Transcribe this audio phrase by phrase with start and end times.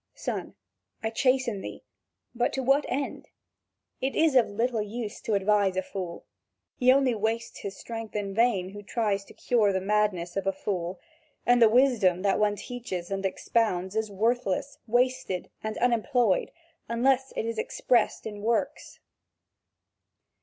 [0.15, 0.55] Son,
[1.03, 1.83] I chasten thee;
[2.33, 3.27] but to what end?
[4.01, 6.25] It is of little use to advise a fool.
[6.79, 10.51] He only wastes his strength in vain who tries to cure the madness of a
[10.53, 10.99] fool,
[11.45, 16.49] and the wisdom that one teaches and expounds is worthless, wasted and unemployed,
[16.89, 18.99] unless it is expressed in works."